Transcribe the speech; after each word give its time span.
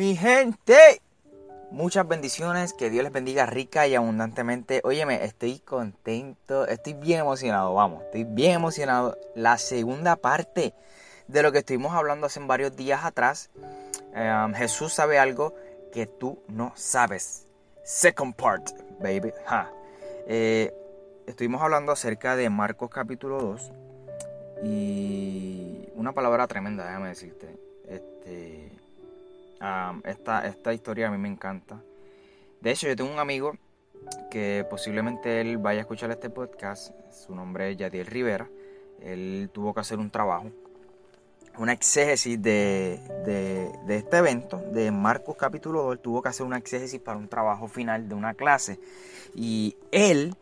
Mi 0.00 0.16
gente, 0.16 1.02
muchas 1.70 2.08
bendiciones, 2.08 2.72
que 2.72 2.88
Dios 2.88 3.04
les 3.04 3.12
bendiga 3.12 3.44
rica 3.44 3.86
y 3.86 3.94
abundantemente. 3.94 4.80
Óyeme, 4.82 5.26
estoy 5.26 5.58
contento, 5.58 6.66
estoy 6.66 6.94
bien 6.94 7.20
emocionado, 7.20 7.74
vamos, 7.74 8.04
estoy 8.04 8.24
bien 8.24 8.52
emocionado. 8.52 9.18
La 9.34 9.58
segunda 9.58 10.16
parte 10.16 10.72
de 11.28 11.42
lo 11.42 11.52
que 11.52 11.58
estuvimos 11.58 11.92
hablando 11.92 12.28
hace 12.28 12.40
varios 12.40 12.74
días 12.76 13.04
atrás. 13.04 13.50
Um, 14.14 14.54
Jesús 14.54 14.94
sabe 14.94 15.18
algo 15.18 15.54
que 15.92 16.06
tú 16.06 16.42
no 16.48 16.72
sabes. 16.76 17.46
Second 17.84 18.34
part, 18.36 18.70
baby. 19.00 19.34
Eh, 20.26 20.72
estuvimos 21.26 21.60
hablando 21.60 21.92
acerca 21.92 22.36
de 22.36 22.48
Marcos 22.48 22.88
capítulo 22.88 23.38
2 23.38 23.72
y 24.64 25.90
una 25.94 26.12
palabra 26.12 26.46
tremenda, 26.46 26.86
déjame 26.86 27.08
decirte. 27.08 27.54
Este, 27.86 28.79
esta, 30.04 30.46
esta 30.46 30.72
historia 30.72 31.08
a 31.08 31.10
mí 31.10 31.18
me 31.18 31.28
encanta. 31.28 31.82
De 32.60 32.70
hecho, 32.70 32.86
yo 32.88 32.96
tengo 32.96 33.12
un 33.12 33.18
amigo 33.18 33.54
que 34.30 34.66
posiblemente 34.68 35.40
él 35.40 35.58
vaya 35.58 35.80
a 35.80 35.82
escuchar 35.82 36.10
este 36.10 36.30
podcast. 36.30 36.92
Su 37.10 37.34
nombre 37.34 37.70
es 37.70 37.76
Yadiel 37.76 38.06
Rivera. 38.06 38.48
Él 39.02 39.50
tuvo 39.52 39.74
que 39.74 39.80
hacer 39.80 39.98
un 39.98 40.10
trabajo, 40.10 40.50
una 41.58 41.72
exégesis 41.72 42.40
de, 42.40 43.00
de, 43.86 43.96
este 43.96 44.18
evento, 44.18 44.58
de 44.72 44.90
Marcos 44.90 45.36
capítulo 45.36 45.82
2. 45.84 45.92
Él 45.94 45.98
tuvo 46.00 46.22
que 46.22 46.28
hacer 46.28 46.46
una 46.46 46.58
exégesis 46.58 47.00
para 47.00 47.18
un 47.18 47.28
trabajo 47.28 47.68
final 47.68 48.08
de 48.08 48.14
una 48.14 48.34
clase. 48.34 48.78
Y 49.34 49.76
él, 49.90 50.34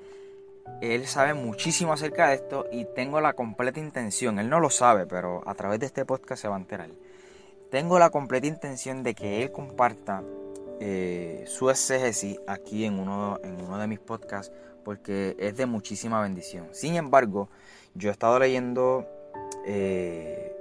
él 0.80 1.06
sabe 1.06 1.34
muchísimo 1.34 1.92
acerca 1.92 2.28
de 2.28 2.34
esto 2.34 2.66
y 2.72 2.84
tengo 2.96 3.20
la 3.20 3.32
completa 3.32 3.80
intención. 3.80 4.38
Él 4.38 4.48
no 4.48 4.60
lo 4.60 4.70
sabe, 4.70 5.06
pero 5.06 5.42
a 5.46 5.54
través 5.54 5.80
de 5.80 5.86
este 5.86 6.04
podcast 6.04 6.42
se 6.42 6.48
va 6.48 6.56
a 6.56 6.60
enterar 6.60 6.90
tengo 7.70 7.98
la 7.98 8.10
completa 8.10 8.46
intención 8.46 9.02
de 9.02 9.14
que 9.14 9.42
él 9.42 9.52
comparta 9.52 10.22
eh, 10.80 11.44
su 11.46 11.70
exégesis 11.70 12.38
aquí 12.46 12.84
en 12.84 12.98
uno, 12.98 13.38
en 13.42 13.60
uno 13.60 13.78
de 13.78 13.86
mis 13.86 13.98
podcasts 13.98 14.52
porque 14.84 15.36
es 15.38 15.56
de 15.56 15.66
muchísima 15.66 16.22
bendición. 16.22 16.68
Sin 16.72 16.94
embargo, 16.94 17.48
yo 17.94 18.08
he 18.08 18.12
estado 18.12 18.38
leyendo 18.38 19.06
eh, 19.66 20.56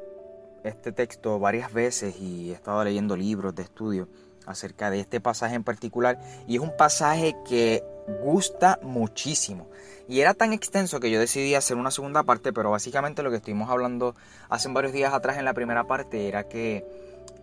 este 0.64 0.92
texto 0.92 1.40
varias 1.40 1.72
veces 1.72 2.20
y 2.20 2.52
he 2.52 2.54
estado 2.54 2.84
leyendo 2.84 3.16
libros 3.16 3.56
de 3.56 3.64
estudio 3.64 4.10
acerca 4.46 4.90
de 4.90 5.00
este 5.00 5.22
pasaje 5.22 5.56
en 5.56 5.64
particular 5.64 6.20
y 6.48 6.56
es 6.56 6.62
un 6.62 6.76
pasaje 6.76 7.36
que 7.48 7.84
gusta 8.08 8.80
muchísimo. 8.82 9.68
Y 10.08 10.22
era 10.22 10.34
tan 10.34 10.54
extenso 10.54 11.00
que 11.00 11.12
yo 11.12 11.20
decidí 11.20 11.54
hacer 11.56 11.78
una 11.78 11.92
segunda 11.92 12.24
parte, 12.24 12.54
pero 12.54 12.72
básicamente 12.72 13.24
lo 13.24 13.30
que 13.30 13.38
estuvimos 13.38 13.70
hablando 13.70 14.16
hace 14.50 14.70
varios 14.70 14.94
días 14.94 15.14
atrás 15.14 15.38
en 15.38 15.46
la 15.46 15.54
primera 15.54 15.84
parte 15.84 16.28
era 16.28 16.48
que 16.48 16.86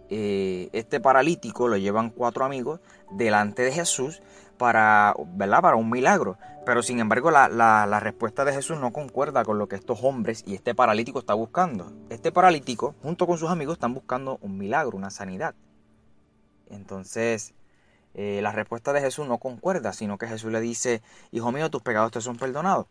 eh, 0.09 0.69
este 0.73 1.01
paralítico 1.01 1.69
lo 1.69 1.77
llevan 1.77 2.11
cuatro 2.11 2.45
amigos 2.45 2.81
delante 3.11 3.63
de 3.63 3.73
Jesús 3.73 4.23
para, 4.57 5.15
¿verdad? 5.35 5.61
para 5.61 5.77
un 5.77 5.91
milagro. 5.91 6.39
Pero 6.65 6.83
sin 6.83 6.99
embargo 6.99 7.31
la, 7.31 7.49
la, 7.49 8.01
respuesta 8.01 8.47
de 8.47 8.55
Jesús 8.55 8.79
no 8.79 8.91
concuerda 8.91 9.45
con 9.45 9.59
lo 9.59 9.69
que 9.69 9.77
estos 9.77 9.99
hombres 10.03 10.43
y 10.47 10.55
este 10.55 10.75
paralítico 10.75 11.19
está 11.19 11.35
buscando. 11.35 11.93
Este 12.09 12.33
paralítico, 12.33 12.95
junto 13.03 13.27
con 13.27 13.37
sus 13.37 13.51
amigos, 13.51 13.75
están 13.75 13.93
buscando 13.93 14.39
un 14.41 14.57
milagro, 14.57 14.97
una 14.97 15.11
sanidad. 15.11 15.55
Entonces, 16.71 17.53
eh, 18.15 18.41
la 18.43 18.53
respuesta 18.53 18.93
de 18.93 19.01
Jesús 19.01 19.27
no 19.27 19.39
concuerda, 19.39 19.93
sino 19.93 20.19
que 20.19 20.29
Jesús 20.29 20.53
le 20.53 20.61
dice, 20.61 21.03
Hijo 21.33 21.53
mío, 21.53 21.71
tus 21.71 21.83
pecados 21.83 22.13
te 22.13 22.21
son 22.21 22.37
perdonados. 22.37 22.87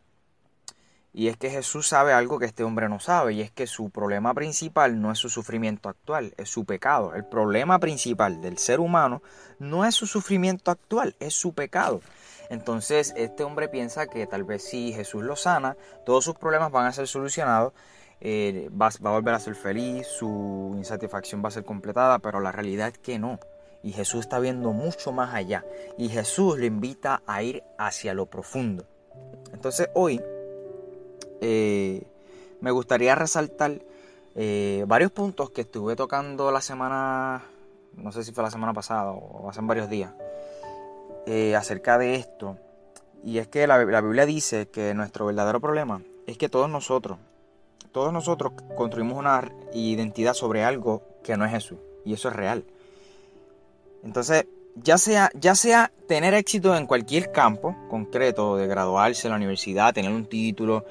Y 1.16 1.28
es 1.28 1.38
que 1.38 1.52
Jesús 1.52 1.88
sabe 1.88 2.12
algo 2.12 2.40
que 2.40 2.48
este 2.48 2.64
hombre 2.64 2.90
no 2.90 3.00
sabe, 3.00 3.34
y 3.34 3.42
es 3.42 3.52
que 3.52 3.68
su 3.68 3.92
problema 3.92 4.34
principal 4.34 5.00
no 5.00 5.12
es 5.12 5.20
su 5.20 5.30
sufrimiento 5.30 5.88
actual, 5.88 6.34
es 6.38 6.50
su 6.50 6.66
pecado. 6.66 7.14
El 7.14 7.24
problema 7.24 7.78
principal 7.80 8.42
del 8.42 8.58
ser 8.58 8.80
humano 8.80 9.22
no 9.60 9.86
es 9.86 9.94
su 9.94 10.08
sufrimiento 10.08 10.72
actual, 10.72 11.16
es 11.20 11.36
su 11.36 11.54
pecado. 11.54 12.02
Entonces 12.50 13.14
este 13.16 13.44
hombre 13.44 13.70
piensa 13.70 14.08
que 14.08 14.26
tal 14.26 14.44
vez 14.44 14.64
si 14.64 14.92
Jesús 14.92 15.24
lo 15.24 15.36
sana, 15.36 15.78
todos 16.04 16.26
sus 16.26 16.36
problemas 16.36 16.72
van 16.72 16.88
a 16.88 16.92
ser 16.92 17.08
solucionados, 17.08 17.74
eh, 18.20 18.70
va, 18.70 18.90
va 19.06 19.12
a 19.12 19.14
volver 19.14 19.36
a 19.36 19.40
ser 19.40 19.56
feliz, 19.56 20.08
su 20.08 20.74
insatisfacción 20.78 21.44
va 21.44 21.50
a 21.50 21.52
ser 21.52 21.64
completada, 21.64 22.20
pero 22.20 22.40
la 22.40 22.52
realidad 22.52 22.88
es 22.88 22.98
que 22.98 23.20
no. 23.20 23.40
Y 23.84 23.92
Jesús 23.92 24.22
está 24.22 24.40
viendo 24.40 24.72
mucho 24.72 25.12
más 25.12 25.34
allá. 25.34 25.66
Y 25.98 26.10
Jesús 26.10 26.58
le 26.58 26.68
invita 26.68 27.22
a 27.28 27.44
ir 27.44 27.64
hacia 27.78 28.14
lo 28.14 28.26
profundo. 28.26 28.86
Entonces 29.54 29.90
hoy 29.94 30.22
eh, 31.42 32.02
me 32.62 32.72
gustaría 32.72 33.14
resaltar 33.14 33.82
eh, 34.36 34.86
varios 34.88 35.12
puntos 35.12 35.52
que 35.52 35.62
estuve 35.62 35.96
tocando 35.96 36.52
la 36.52 36.62
semana, 36.62 37.44
no 37.98 38.12
sé 38.12 38.24
si 38.24 38.32
fue 38.32 38.44
la 38.44 38.52
semana 38.52 38.74
pasada 38.74 39.12
o 39.12 39.50
hace 39.50 39.60
varios 39.62 39.90
días, 39.90 40.14
eh, 41.26 41.56
acerca 41.56 41.98
de 41.98 42.16
esto. 42.16 42.58
Y 43.24 43.38
es 43.38 43.48
que 43.48 43.68
la, 43.68 43.84
la 43.84 44.02
Biblia 44.02 44.26
dice 44.26 44.70
que 44.70 44.94
nuestro 44.94 45.26
verdadero 45.26 45.60
problema 45.60 46.02
es 46.26 46.38
que 46.38 46.50
todos 46.50 46.70
nosotros, 46.70 47.18
todos 47.92 48.12
nosotros 48.12 48.54
construimos 48.76 49.18
una 49.18 49.52
identidad 49.74 50.34
sobre 50.34 50.64
algo 50.64 51.04
que 51.22 51.38
no 51.38 51.46
es 51.46 51.52
Jesús. 51.52 51.78
Y 52.06 52.14
eso 52.14 52.30
es 52.30 52.36
real. 52.36 52.66
Entonces, 54.04 54.46
ya 54.76 54.98
sea, 54.98 55.30
ya 55.34 55.56
sea 55.56 55.92
tener 56.08 56.34
éxito 56.34 56.76
en 56.76 56.86
cualquier 56.86 57.32
campo 57.32 57.76
concreto, 57.90 58.58
de 58.58 58.68
graduarse 58.68 59.28
en 59.28 59.32
la 59.32 59.38
universidad, 59.38 59.94
tener 59.94 60.12
un 60.12 60.26
título, 60.26 60.86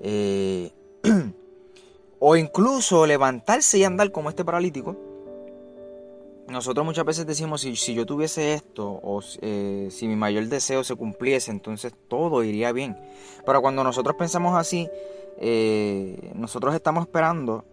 eh, 0.00 0.70
o 2.18 2.36
incluso 2.36 3.06
levantarse 3.06 3.78
y 3.78 3.84
andar 3.84 4.12
como 4.12 4.28
este 4.28 4.44
paralítico, 4.44 4.96
nosotros 6.48 6.84
muchas 6.84 7.04
veces 7.04 7.26
decimos, 7.26 7.60
si, 7.60 7.76
si 7.76 7.94
yo 7.94 8.04
tuviese 8.04 8.54
esto, 8.54 8.88
o 8.88 9.22
eh, 9.40 9.88
si 9.90 10.08
mi 10.08 10.16
mayor 10.16 10.46
deseo 10.46 10.82
se 10.82 10.96
cumpliese, 10.96 11.52
entonces 11.52 11.94
todo 12.08 12.42
iría 12.42 12.72
bien. 12.72 12.98
Pero 13.46 13.62
cuando 13.62 13.84
nosotros 13.84 14.16
pensamos 14.16 14.58
así, 14.58 14.88
eh, 15.38 16.32
nosotros 16.34 16.74
estamos 16.74 17.02
esperando, 17.02 17.64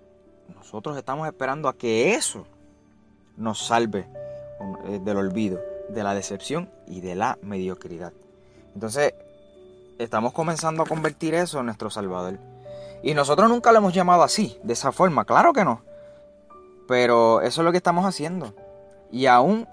nosotros 0.56 0.96
estamos 0.96 1.28
esperando 1.28 1.68
a 1.70 1.76
que 1.76 2.14
eso 2.14 2.46
nos 3.36 3.66
salve 3.66 4.08
del 5.04 5.18
olvido, 5.18 5.60
de 5.90 6.04
la 6.04 6.14
decepción 6.14 6.70
y 6.88 7.02
de 7.02 7.16
la 7.16 7.38
mediocridad. 7.42 8.14
Entonces, 8.74 9.14
estamos 10.00 10.34
comenzando 10.34 10.84
a 10.84 10.86
convertir 10.86 11.34
eso 11.34 11.60
en 11.60 11.66
nuestro 11.66 11.90
Salvador. 11.90 12.40
Y 13.04 13.14
nosotros 13.14 13.50
nunca 13.50 13.72
lo 13.72 13.80
hemos 13.80 13.94
llamado 13.94 14.24
así, 14.24 14.58
de 14.64 14.74
esa 14.74 14.92
forma, 14.92 15.26
claro 15.26 15.54
que 15.54 15.64
no. 15.64 15.82
Pero 16.88 17.42
eso 17.42 17.62
es 17.62 17.66
lo 17.66 17.72
que 17.72 17.78
estamos 17.78 18.06
haciendo. 18.06 18.54
Y 19.12 19.28
aún 19.28 19.68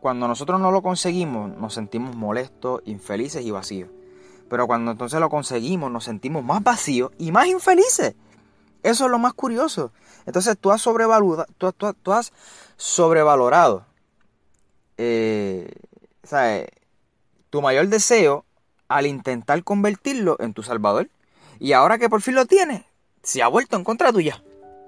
cuando 0.00 0.28
nosotros 0.28 0.60
no 0.60 0.70
lo 0.70 0.82
conseguimos, 0.82 1.50
nos 1.56 1.74
sentimos 1.74 2.14
molestos, 2.14 2.82
infelices 2.84 3.44
y 3.44 3.50
vacíos. 3.50 3.90
Pero 4.48 4.66
cuando 4.66 4.92
entonces 4.92 5.20
lo 5.20 5.28
conseguimos, 5.28 5.90
nos 5.90 6.04
sentimos 6.04 6.44
más 6.44 6.62
vacíos 6.62 7.10
y 7.18 7.32
más 7.32 7.46
infelices. 7.48 8.14
Eso 8.82 9.04
es 9.06 9.10
lo 9.10 9.18
más 9.18 9.34
curioso. 9.34 9.90
Entonces 10.24 10.56
tú 10.58 10.70
has 10.70 10.80
sobrevalorado, 10.80 11.46
tú, 11.58 12.12
has 12.12 12.32
sobrevalorado 12.76 13.84
eh, 14.98 15.70
tu 17.50 17.62
mayor 17.62 17.88
deseo 17.88 18.44
al 18.88 19.06
intentar 19.06 19.62
convertirlo 19.64 20.36
en 20.40 20.52
tu 20.52 20.62
Salvador. 20.62 21.08
Y 21.58 21.72
ahora 21.72 21.98
que 21.98 22.08
por 22.08 22.20
fin 22.20 22.34
lo 22.34 22.46
tienes, 22.46 22.82
se 23.22 23.42
ha 23.42 23.48
vuelto 23.48 23.76
en 23.76 23.84
contra 23.84 24.12
tuya. 24.12 24.42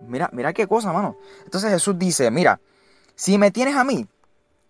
Mira, 0.06 0.30
mira 0.32 0.52
qué 0.52 0.66
cosa, 0.66 0.92
mano. 0.92 1.16
Entonces 1.44 1.70
Jesús 1.70 1.98
dice, 1.98 2.30
mira, 2.30 2.60
si 3.14 3.38
me 3.38 3.50
tienes 3.50 3.76
a 3.76 3.84
mí, 3.84 4.06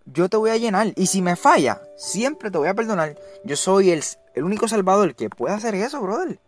yo 0.07 0.29
te 0.29 0.37
voy 0.37 0.51
a 0.51 0.57
llenar. 0.57 0.93
Y 0.97 1.07
si 1.07 1.23
me 1.23 1.37
falla, 1.37 1.81
siempre 1.97 2.51
te 2.51 2.59
voy 2.59 2.69
a 2.69 2.75
perdonar. 2.75 3.17
Yo 3.45 3.57
soy 3.57 3.91
el, 3.91 4.03
el 4.35 4.45
único 4.45 4.69
Salvador 4.69 5.15
que 5.15 5.31
puede 5.31 5.55
hacer 5.55 5.75
eso, 5.75 6.01
brother. 6.01 6.41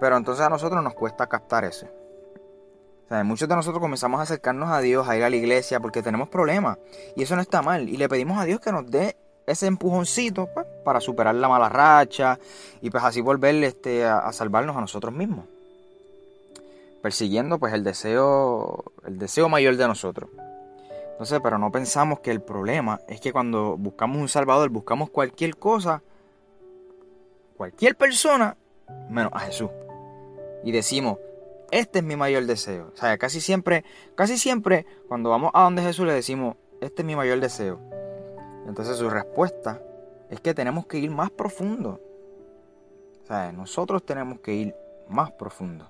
Pero 0.00 0.16
entonces 0.16 0.44
a 0.44 0.50
nosotros 0.50 0.82
nos 0.82 0.94
cuesta 0.94 1.26
captar 1.26 1.64
eso. 1.64 1.88
Muchos 3.08 3.48
de 3.48 3.54
nosotros 3.54 3.80
comenzamos 3.80 4.18
a 4.18 4.24
acercarnos 4.24 4.68
a 4.70 4.80
Dios, 4.80 5.08
a 5.08 5.16
ir 5.16 5.22
a 5.22 5.30
la 5.30 5.36
iglesia, 5.36 5.78
porque 5.78 6.02
tenemos 6.02 6.28
problemas. 6.28 6.78
Y 7.14 7.22
eso 7.22 7.36
no 7.36 7.42
está 7.42 7.62
mal. 7.62 7.88
Y 7.88 7.96
le 7.96 8.08
pedimos 8.08 8.38
a 8.38 8.44
Dios 8.44 8.60
que 8.60 8.72
nos 8.72 8.90
dé 8.90 9.16
ese 9.46 9.66
empujoncito 9.66 10.48
pues, 10.52 10.66
para 10.84 11.00
superar 11.00 11.34
la 11.36 11.48
mala 11.48 11.68
racha 11.68 12.38
y 12.80 12.90
pues 12.90 13.04
así 13.04 13.20
volver 13.20 13.54
este, 13.62 14.04
a, 14.04 14.32
salvarnos 14.32 14.76
a 14.76 14.80
nosotros 14.80 15.14
mismos. 15.14 15.44
Persiguiendo 17.00 17.58
pues 17.60 17.72
el 17.72 17.84
deseo, 17.84 18.84
el 19.06 19.18
deseo 19.18 19.48
mayor 19.48 19.76
de 19.76 19.86
nosotros. 19.86 20.30
Entonces, 21.12 21.40
pero 21.42 21.58
no 21.58 21.70
pensamos 21.70 22.18
que 22.20 22.32
el 22.32 22.42
problema 22.42 23.00
es 23.08 23.20
que 23.20 23.32
cuando 23.32 23.76
buscamos 23.76 24.20
un 24.20 24.28
Salvador, 24.28 24.68
buscamos 24.68 25.10
cualquier 25.10 25.56
cosa, 25.56 26.02
cualquier 27.56 27.96
persona, 27.96 28.56
menos 29.08 29.32
a 29.32 29.40
Jesús. 29.40 29.70
Y 30.64 30.72
decimos, 30.72 31.18
este 31.70 31.98
es 32.00 32.04
mi 32.04 32.16
mayor 32.16 32.46
deseo. 32.46 32.90
O 32.94 32.96
sea, 32.96 33.18
casi 33.18 33.40
siempre, 33.40 33.84
casi 34.14 34.38
siempre, 34.38 34.86
cuando 35.08 35.30
vamos 35.30 35.50
a 35.54 35.62
donde 35.62 35.82
Jesús 35.82 36.06
le 36.06 36.12
decimos, 36.12 36.56
este 36.80 37.02
es 37.02 37.06
mi 37.06 37.16
mayor 37.16 37.40
deseo. 37.40 37.80
Entonces 38.66 38.96
su 38.96 39.08
respuesta 39.08 39.80
es 40.30 40.40
que 40.40 40.54
tenemos 40.54 40.86
que 40.86 40.98
ir 40.98 41.10
más 41.10 41.30
profundo. 41.30 42.00
O 43.22 43.26
sea, 43.26 43.52
nosotros 43.52 44.04
tenemos 44.04 44.40
que 44.40 44.54
ir 44.54 44.74
más 45.08 45.30
profundo. 45.32 45.88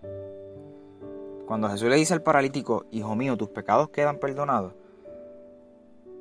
Cuando 1.47 1.69
Jesús 1.69 1.89
le 1.89 1.97
dice 1.97 2.15
al 2.15 2.23
paralítico, 2.23 2.87
hijo 2.91 3.15
mío, 3.15 3.37
tus 3.37 3.49
pecados 3.51 3.91
quedan 3.91 4.19
perdonados, 4.19 4.75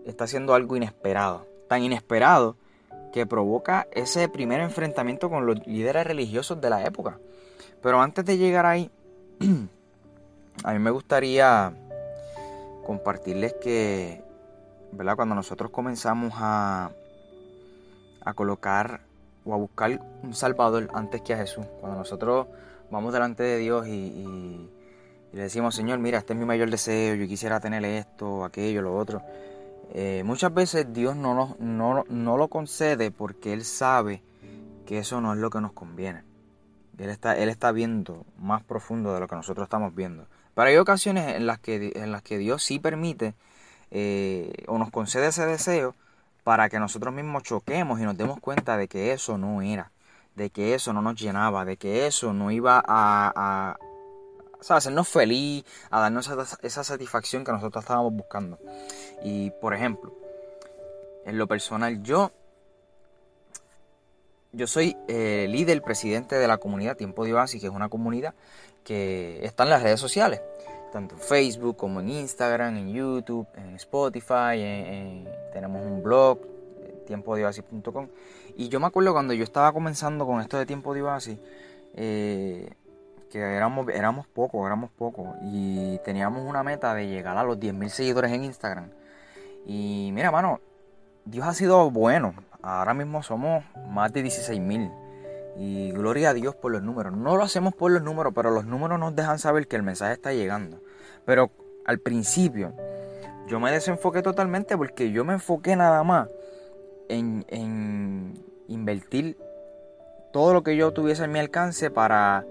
está 0.06 0.26
haciendo 0.26 0.54
algo 0.54 0.76
inesperado. 0.76 1.48
Tan 1.68 1.82
inesperado 1.82 2.58
que 3.12 3.26
provoca 3.26 3.88
ese 3.92 4.30
primer 4.30 4.60
enfrentamiento 4.60 5.30
con 5.30 5.46
los 5.46 5.66
líderes 5.66 6.06
religiosos 6.06 6.62
de 6.62 6.70
la 6.70 6.84
época. 6.86 7.20
Pero 7.82 8.02
antes 8.02 8.24
de 8.26 8.38
llegar 8.38 8.66
ahí, 8.66 8.92
a 10.64 10.74
mí 10.74 10.80
me 10.80 10.92
gustaría 10.92 11.74
compartirles 12.86 13.54
que, 13.62 14.24
¿verdad? 14.92 15.16
Cuando 15.16 15.36
nosotros 15.36 15.72
comenzamos 15.72 16.34
a, 16.38 16.92
a 18.22 18.34
colocar 18.34 19.02
o 19.46 19.54
a 19.54 19.58
buscar 19.58 20.02
un 20.24 20.34
Salvador 20.34 20.90
antes 20.94 21.22
que 21.22 21.34
a 21.34 21.38
Jesús, 21.38 21.66
cuando 21.80 22.00
nosotros 22.00 22.48
vamos 22.90 23.14
delante 23.14 23.44
de 23.44 23.58
Dios 23.58 23.88
y, 23.88 24.70
le 25.34 25.42
decimos, 25.42 25.76
Señor, 25.76 26.00
mira, 26.00 26.20
este 26.20 26.32
es 26.32 26.40
mi 26.40 26.46
mayor 26.46 26.70
deseo, 26.70 27.16
yo 27.16 27.28
quisiera 27.28 27.60
tener 27.60 27.84
esto, 27.84 28.46
aquello, 28.46 28.82
lo 28.82 28.98
otro. 28.98 29.22
Eh, 29.94 30.24
muchas 30.26 30.54
veces 30.54 30.94
Dios 30.94 31.18
no, 31.18 31.58
no, 31.60 32.06
no 32.08 32.38
lo 32.38 32.48
concede 32.48 33.12
porque 33.12 33.52
Él 33.52 33.66
sabe 33.66 34.24
que 34.86 35.00
eso 35.00 35.20
no 35.20 35.34
es 35.34 35.40
lo 35.40 35.50
que 35.50 35.60
nos 35.60 35.74
conviene. 35.74 36.24
Él 36.98 37.10
está, 37.10 37.38
él 37.38 37.50
está 37.50 37.72
viendo 37.72 38.26
más 38.38 38.64
profundo 38.64 39.14
de 39.14 39.20
lo 39.20 39.28
que 39.28 39.36
nosotros 39.36 39.66
estamos 39.66 39.94
viendo. 39.96 40.28
Pero 40.54 40.70
hay 40.70 40.78
ocasiones 40.78 41.36
en 41.36 41.46
las 41.46 41.60
que, 41.60 41.92
en 41.96 42.12
las 42.12 42.22
que 42.22 42.38
Dios 42.38 42.64
sí 42.64 42.80
permite 42.80 43.34
eh, 43.92 44.64
o 44.68 44.78
nos 44.78 44.90
concede 44.90 45.28
ese 45.28 45.46
deseo 45.46 45.96
para 46.44 46.70
que 46.70 46.80
nosotros 46.80 47.14
mismos 47.14 47.44
choquemos 47.44 48.00
y 48.00 48.04
nos 48.04 48.18
demos 48.18 48.40
cuenta 48.40 48.78
de 48.78 48.88
que 48.88 49.12
eso 49.12 49.38
no 49.38 49.62
era, 49.62 49.92
de 50.36 50.50
que 50.50 50.76
eso 50.76 50.94
no 50.94 51.02
nos 51.02 51.20
llenaba, 51.20 51.66
de 51.66 51.78
que 51.78 52.08
eso 52.08 52.34
no 52.34 52.52
iba 52.52 52.78
a, 52.86 53.78
a 54.68 54.76
hacernos 54.76 55.08
feliz, 55.08 55.66
a 55.90 56.00
darnos 56.00 56.30
esa 56.62 56.84
satisfacción 56.84 57.44
que 57.44 57.52
nosotros 57.52 57.84
estábamos 57.84 58.14
buscando. 58.14 58.60
Y 59.24 59.52
por 59.60 59.74
ejemplo, 59.74 60.14
en 61.26 61.38
lo 61.38 61.48
personal, 61.48 62.04
yo 62.04 62.32
yo 64.56 64.68
soy 64.68 64.96
eh, 65.08 65.48
líder, 65.50 65.82
presidente 65.82 66.36
de 66.36 66.48
la 66.48 66.58
comunidad 66.58 66.96
Tiempo 66.96 67.26
de 67.26 67.32
que 67.32 67.58
es 67.58 67.70
una 67.70 67.90
comunidad 67.90 68.34
que 68.84 69.46
está 69.46 69.64
en 69.64 69.70
las 69.70 69.84
redes 69.84 70.00
sociales, 70.00 70.42
tanto 70.92 71.16
en 71.16 71.22
Facebook 71.22 71.76
como 71.76 72.00
en 72.00 72.10
Instagram, 72.10 72.78
en 72.78 72.94
YouTube, 72.94 73.48
en 73.56 73.76
Spotify, 73.76 75.26
tenemos 75.52 75.86
un 75.86 76.04
blog, 76.04 76.40
tiempodeoasis.com. 77.06 78.08
Y 78.56 78.70
yo 78.70 78.80
me 78.80 78.88
acuerdo 78.88 79.12
cuando 79.12 79.34
yo 79.34 79.44
estaba 79.44 79.74
comenzando 79.74 80.26
con 80.26 80.40
esto 80.40 80.58
de 80.58 80.66
Tiempo 80.66 80.94
de 80.94 81.38
eh, 81.96 82.70
que 83.32 83.40
éramos, 83.40 83.88
éramos 83.90 84.28
pocos, 84.28 84.66
éramos 84.66 84.92
pocos, 84.92 85.36
y 85.42 85.98
teníamos 86.06 86.48
una 86.48 86.64
meta 86.64 86.94
de 86.94 87.08
llegar 87.08 87.38
a 87.38 87.44
los 87.44 87.58
10.000 87.58 87.90
seguidores 87.90 88.32
en 88.32 88.46
Instagram. 88.46 88.92
Y 89.66 90.12
mira, 90.14 90.32
mano, 90.32 90.62
Dios 91.26 91.46
ha 91.46 91.54
sido 91.54 91.90
bueno, 91.90 92.36
Ahora 92.66 92.96
mismo 92.96 93.22
somos 93.22 93.64
más 93.88 94.12
de 94.12 94.24
16 94.24 94.60
mil. 94.60 94.92
Y 95.56 95.92
gloria 95.92 96.32
a 96.32 96.34
Dios 96.34 96.56
por 96.56 96.72
los 96.72 96.82
números. 96.82 97.14
No 97.14 97.38
lo 97.38 97.44
hacemos 97.44 97.74
por 97.76 97.92
los 97.92 98.02
números, 98.02 98.34
pero 98.36 98.50
los 98.50 98.66
números 98.66 99.00
nos 99.00 99.16
dejan 99.16 99.40
saber 99.40 99.68
que 99.68 99.76
el 99.76 99.84
mensaje 99.84 100.14
está 100.14 100.34
llegando. 100.34 100.82
Pero 101.26 101.52
al 101.86 102.00
principio 102.00 102.74
yo 103.48 103.60
me 103.60 103.72
desenfoqué 103.72 104.24
totalmente 104.24 104.76
porque 104.76 105.12
yo 105.12 105.24
me 105.24 105.34
enfoqué 105.34 105.76
nada 105.76 106.04
más 106.04 106.28
en, 107.08 107.46
en 107.50 108.34
invertir 108.68 109.38
todo 110.34 110.54
lo 110.54 110.64
que 110.64 110.76
yo 110.76 110.92
tuviese 110.92 111.24
en 111.24 111.32
mi 111.32 111.40
alcance 111.40 111.92
para 111.92 112.46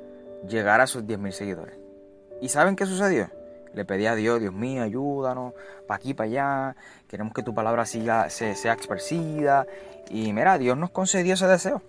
llegar 0.49 0.81
a 0.81 0.85
esos 0.85 1.07
10 1.07 1.19
mil 1.19 1.33
seguidores. 1.33 1.77
¿Y 2.41 2.49
saben 2.49 2.77
qué 2.77 2.87
sucedió? 2.87 3.29
Le 3.75 3.85
pedí 3.85 4.07
a 4.07 4.15
Dios, 4.15 4.41
Dios 4.41 4.55
mío, 4.55 4.85
ayúdanos, 4.85 5.53
para 5.87 5.97
aquí, 5.97 6.15
para 6.15 6.29
allá, 6.29 6.77
queremos 7.09 7.35
que 7.35 7.43
tu 7.43 7.55
palabra 7.55 7.85
siga, 7.87 8.31
sea 8.31 8.73
expresida. 8.73 9.67
Y 10.11 10.33
mira, 10.33 10.59
Dios 10.59 10.79
nos 10.79 10.91
concedió 10.91 11.35
ese 11.35 11.47
deseo. 11.49 11.83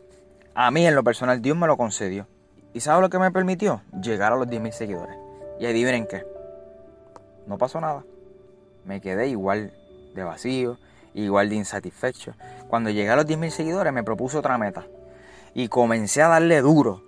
A 0.56 0.72
mí 0.72 0.88
en 0.88 0.96
lo 0.96 1.04
personal, 1.04 1.42
Dios 1.42 1.56
me 1.56 1.68
lo 1.68 1.78
concedió. 1.78 2.28
¿Y 2.74 2.80
sabe 2.80 3.02
lo 3.02 3.10
que 3.10 3.20
me 3.20 3.32
permitió? 3.32 3.82
Llegar 4.02 4.34
a 4.34 4.36
los 4.36 4.48
10.000 4.48 4.72
seguidores. 4.72 5.16
Y 5.60 5.66
adivinen 5.66 6.08
qué. 6.08 6.26
No 7.46 7.58
pasó 7.58 7.80
nada. 7.80 8.04
Me 8.84 9.00
quedé 9.00 9.28
igual 9.28 9.72
de 10.14 10.24
vacío, 10.24 10.78
igual 11.14 11.50
de 11.50 11.56
insatisfecho. 11.56 12.34
Cuando 12.68 12.90
llegué 12.90 13.10
a 13.10 13.16
los 13.16 13.26
10.000 13.26 13.50
seguidores 13.50 13.94
me 13.94 14.04
propuse 14.04 14.38
otra 14.38 14.58
meta. 14.58 14.86
Y 15.54 15.68
comencé 15.68 16.22
a 16.22 16.30
darle 16.30 16.62
duro. 16.62 17.04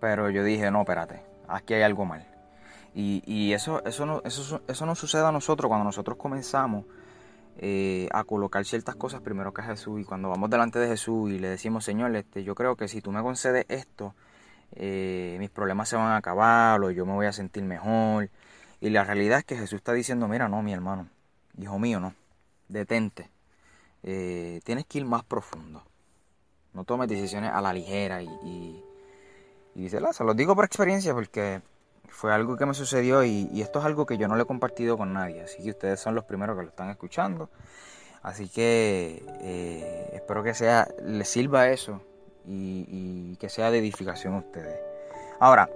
Pero 0.00 0.30
yo 0.30 0.44
dije, 0.44 0.70
no, 0.70 0.80
espérate, 0.82 1.22
aquí 1.48 1.74
hay 1.74 1.82
algo 1.82 2.04
mal. 2.04 2.26
Y, 2.96 3.52
eso, 3.52 3.84
eso, 3.84 4.06
no, 4.06 4.22
eso, 4.24 4.62
eso 4.68 4.86
no 4.86 4.94
sucede 4.94 5.26
a 5.26 5.32
nosotros 5.32 5.68
cuando 5.68 5.84
nosotros 5.84 6.16
comenzamos 6.16 6.84
eh, 7.58 8.08
a 8.12 8.22
colocar 8.22 8.64
ciertas 8.64 8.94
cosas 8.94 9.20
primero 9.20 9.52
que 9.52 9.62
a 9.62 9.64
Jesús. 9.64 10.00
Y 10.00 10.04
cuando 10.04 10.28
vamos 10.28 10.48
delante 10.48 10.78
de 10.78 10.86
Jesús 10.86 11.30
y 11.32 11.38
le 11.40 11.48
decimos, 11.48 11.84
Señor, 11.84 12.14
este, 12.14 12.44
yo 12.44 12.54
creo 12.54 12.76
que 12.76 12.86
si 12.86 13.00
tú 13.00 13.10
me 13.10 13.20
concedes 13.22 13.66
esto, 13.68 14.14
eh, 14.76 15.36
mis 15.40 15.50
problemas 15.50 15.88
se 15.88 15.96
van 15.96 16.12
a 16.12 16.16
acabar 16.16 16.80
o 16.82 16.90
yo 16.92 17.04
me 17.04 17.14
voy 17.14 17.26
a 17.26 17.32
sentir 17.32 17.64
mejor. 17.64 18.30
Y 18.80 18.90
la 18.90 19.02
realidad 19.02 19.40
es 19.40 19.44
que 19.44 19.56
Jesús 19.56 19.78
está 19.78 19.92
diciendo, 19.92 20.28
mira, 20.28 20.48
no, 20.48 20.62
mi 20.62 20.72
hermano, 20.72 21.08
hijo 21.58 21.78
mío, 21.80 21.98
no, 21.98 22.14
detente. 22.68 23.28
Eh, 24.04 24.60
tienes 24.64 24.86
que 24.86 24.98
ir 24.98 25.04
más 25.04 25.24
profundo. 25.24 25.82
No 26.74 26.84
tomes 26.84 27.08
decisiones 27.08 27.50
a 27.52 27.60
la 27.60 27.72
ligera 27.72 28.22
y, 28.22 28.28
y, 28.44 28.84
y 29.74 29.88
se 29.88 30.00
lo 30.00 30.34
digo 30.34 30.54
por 30.54 30.64
experiencia 30.64 31.14
porque 31.14 31.62
fue 32.14 32.32
algo 32.32 32.56
que 32.56 32.64
me 32.64 32.74
sucedió 32.74 33.24
y, 33.24 33.60
esto 33.60 33.80
es 33.80 33.84
algo 33.84 34.06
que 34.06 34.16
yo 34.16 34.28
no 34.28 34.36
le 34.36 34.44
he 34.44 34.46
compartido 34.46 34.96
con 34.96 35.12
nadie, 35.12 35.42
así 35.42 35.62
que 35.62 35.70
ustedes 35.70 35.98
son 35.98 36.14
los 36.14 36.24
primeros 36.24 36.56
que 36.56 36.62
lo 36.62 36.68
están 36.68 36.88
escuchando. 36.88 37.50
Así 38.22 38.48
que 38.48 39.22
eh, 39.40 40.10
espero 40.14 40.42
que 40.42 40.54
sea, 40.54 40.88
les 41.04 41.28
sirva 41.28 41.68
eso 41.68 42.00
y, 42.46 43.36
que 43.36 43.48
sea 43.48 43.70
de 43.70 43.78
edificación 43.78 44.34
a 44.34 44.38
ustedes. 44.38 44.78
Ahora, 45.40 45.68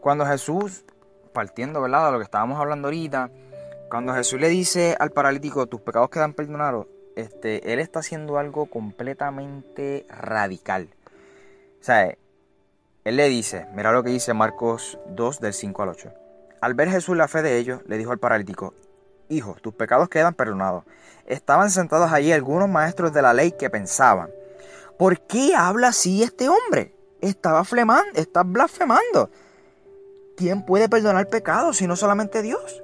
cuando 0.00 0.26
Jesús, 0.26 0.84
partiendo 1.32 1.80
¿verdad? 1.80 2.06
de 2.06 2.12
lo 2.12 2.18
que 2.18 2.24
estábamos 2.24 2.60
hablando 2.60 2.88
ahorita, 2.88 3.30
cuando 3.88 4.12
Jesús 4.14 4.40
le 4.40 4.48
dice 4.48 4.96
al 4.98 5.12
paralítico, 5.12 5.66
tus 5.66 5.80
pecados 5.80 6.10
quedan 6.10 6.34
perdonados, 6.34 6.88
este, 7.14 7.72
él 7.72 7.78
está 7.78 8.00
haciendo 8.00 8.36
algo 8.36 8.66
completamente 8.66 10.04
radical. 10.08 10.88
O 11.80 11.84
sea, 11.84 12.16
él 13.04 13.16
le 13.16 13.28
dice, 13.28 13.66
mira 13.74 13.92
lo 13.92 14.02
que 14.02 14.08
dice 14.08 14.32
Marcos 14.32 14.98
2 15.08 15.40
del 15.40 15.52
5 15.52 15.82
al 15.82 15.88
8. 15.90 16.12
Al 16.62 16.72
ver 16.72 16.88
Jesús 16.88 17.14
la 17.14 17.28
fe 17.28 17.42
de 17.42 17.58
ellos, 17.58 17.82
le 17.86 17.98
dijo 17.98 18.12
al 18.12 18.18
paralítico, 18.18 18.72
Hijo, 19.28 19.56
tus 19.60 19.74
pecados 19.74 20.08
quedan 20.08 20.32
perdonados. 20.32 20.84
Estaban 21.26 21.70
sentados 21.70 22.10
allí 22.12 22.32
algunos 22.32 22.68
maestros 22.68 23.12
de 23.12 23.20
la 23.20 23.34
ley 23.34 23.52
que 23.52 23.68
pensaban, 23.68 24.30
¿por 24.98 25.20
qué 25.20 25.54
habla 25.54 25.88
así 25.88 26.22
este 26.22 26.48
hombre? 26.48 26.94
Estaba 27.20 27.64
flemando, 27.64 28.10
está 28.14 28.42
blasfemando. 28.42 29.30
¿Quién 30.36 30.64
puede 30.64 30.88
perdonar 30.88 31.28
pecados 31.28 31.76
si 31.76 31.86
no 31.86 31.96
solamente 31.96 32.40
Dios? 32.40 32.82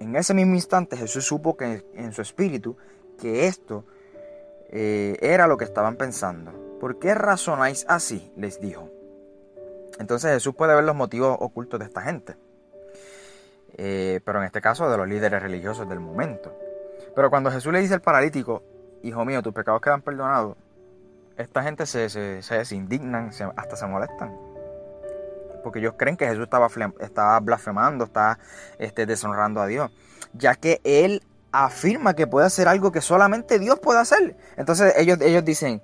En 0.00 0.16
ese 0.16 0.32
mismo 0.32 0.54
instante 0.54 0.96
Jesús 0.96 1.26
supo 1.26 1.56
que 1.56 1.86
en 1.94 2.12
su 2.12 2.22
espíritu 2.22 2.76
que 3.18 3.46
esto 3.46 3.84
eh, 4.70 5.16
era 5.20 5.46
lo 5.46 5.58
que 5.58 5.64
estaban 5.64 5.96
pensando. 5.96 6.78
¿Por 6.80 6.98
qué 6.98 7.14
razonáis 7.14 7.84
así? 7.88 8.32
les 8.36 8.60
dijo. 8.60 9.01
Entonces 10.02 10.32
Jesús 10.32 10.54
puede 10.54 10.74
ver 10.74 10.82
los 10.82 10.96
motivos 10.96 11.36
ocultos 11.40 11.78
de 11.78 11.86
esta 11.86 12.02
gente. 12.02 12.36
Eh, 13.78 14.20
pero 14.24 14.40
en 14.40 14.44
este 14.44 14.60
caso 14.60 14.90
de 14.90 14.96
los 14.98 15.08
líderes 15.08 15.40
religiosos 15.40 15.88
del 15.88 16.00
momento. 16.00 16.52
Pero 17.14 17.30
cuando 17.30 17.52
Jesús 17.52 17.72
le 17.72 17.80
dice 17.80 17.94
al 17.94 18.02
paralítico, 18.02 18.62
hijo 19.02 19.24
mío, 19.24 19.42
tus 19.42 19.54
pecados 19.54 19.80
quedan 19.80 20.02
perdonados, 20.02 20.56
esta 21.36 21.62
gente 21.62 21.86
se, 21.86 22.08
se, 22.10 22.74
indignan, 22.74 23.30
hasta 23.56 23.76
se 23.76 23.86
molestan. 23.86 24.36
Porque 25.62 25.78
ellos 25.78 25.94
creen 25.96 26.16
que 26.16 26.26
Jesús 26.26 26.44
estaba, 26.44 26.68
estaba 26.98 27.38
blasfemando, 27.38 28.04
está 28.04 28.40
este, 28.78 29.06
deshonrando 29.06 29.60
a 29.60 29.66
Dios. 29.68 29.92
Ya 30.32 30.56
que 30.56 30.80
Él 30.82 31.22
afirma 31.52 32.14
que 32.14 32.26
puede 32.26 32.46
hacer 32.46 32.66
algo 32.66 32.90
que 32.90 33.00
solamente 33.00 33.60
Dios 33.60 33.78
puede 33.78 34.00
hacer. 34.00 34.36
Entonces 34.56 34.94
ellos, 34.96 35.20
ellos 35.20 35.44
dicen, 35.44 35.80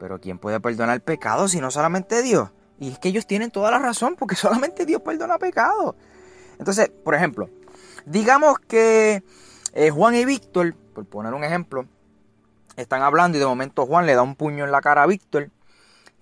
pero 0.00 0.20
¿quién 0.20 0.40
puede 0.40 0.58
perdonar 0.58 1.00
pecado 1.02 1.46
si 1.46 1.60
no 1.60 1.70
solamente 1.70 2.20
Dios? 2.22 2.50
Y 2.80 2.88
es 2.88 2.98
que 2.98 3.10
ellos 3.10 3.26
tienen 3.26 3.50
toda 3.50 3.70
la 3.70 3.78
razón 3.78 4.16
porque 4.18 4.34
solamente 4.36 4.86
Dios 4.86 5.02
perdona 5.02 5.38
pecado. 5.38 5.94
Entonces, 6.58 6.90
por 7.04 7.14
ejemplo, 7.14 7.48
digamos 8.06 8.58
que 8.58 9.22
eh, 9.74 9.90
Juan 9.90 10.16
y 10.16 10.24
Víctor, 10.24 10.74
por 10.94 11.06
poner 11.06 11.34
un 11.34 11.44
ejemplo, 11.44 11.86
están 12.76 13.02
hablando 13.02 13.36
y 13.36 13.40
de 13.40 13.46
momento 13.46 13.86
Juan 13.86 14.06
le 14.06 14.14
da 14.14 14.22
un 14.22 14.34
puño 14.34 14.64
en 14.64 14.72
la 14.72 14.80
cara 14.80 15.04
a 15.04 15.06
Víctor. 15.06 15.50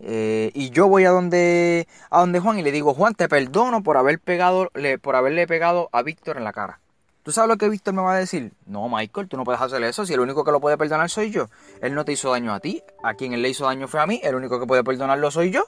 Eh, 0.01 0.53
y 0.55 0.71
yo 0.71 0.87
voy 0.87 1.05
a 1.07 1.11
donde, 1.11 1.89
a 2.11 2.21
donde 2.21 2.39
Juan 2.39 2.59
y 2.59 2.63
le 2.63 2.71
digo, 2.71 2.95
Juan, 2.95 3.15
te 3.15 3.29
perdono 3.29 3.83
por, 3.83 3.97
haber 3.97 4.21
pegado, 4.21 4.71
por 5.01 5.17
haberle 5.17 5.47
pegado 5.47 5.89
a 5.93 6.03
Víctor 6.03 6.37
en 6.37 6.45
la 6.45 6.53
cara. 6.53 6.81
¿Tú 7.23 7.33
sabes 7.33 7.49
lo 7.49 7.57
que 7.59 7.69
Víctor 7.69 7.95
me 7.95 8.03
va 8.03 8.15
a 8.15 8.19
decir? 8.19 8.53
No, 8.65 8.89
Michael, 8.89 9.29
tú 9.29 9.37
no 9.37 9.45
puedes 9.45 9.61
hacer 9.61 9.83
eso. 9.83 10.07
Si 10.07 10.15
el 10.15 10.21
único 10.21 10.45
que 10.45 10.53
lo 10.53 10.61
puede 10.61 10.79
perdonar 10.79 11.11
soy 11.11 11.31
yo. 11.31 11.49
Él 11.83 11.95
no 11.95 12.05
te 12.05 12.13
hizo 12.13 12.31
daño 12.31 12.55
a 12.55 12.61
ti. 12.61 12.83
A 13.03 13.15
quien 13.15 13.35
él 13.35 13.43
le 13.43 13.51
hizo 13.51 13.67
daño 13.67 13.87
fue 13.87 14.01
a 14.01 14.07
mí. 14.07 14.21
El 14.23 14.35
único 14.35 14.59
que 14.59 14.67
puede 14.67 14.83
perdonarlo 14.83 15.31
soy 15.31 15.51
yo. 15.51 15.65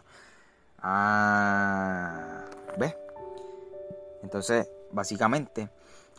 Ah, 0.83 2.45
¿ves? 2.79 2.97
Entonces, 4.23 4.69
básicamente, 4.93 5.69